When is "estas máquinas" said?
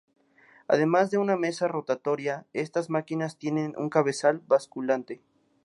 2.53-3.37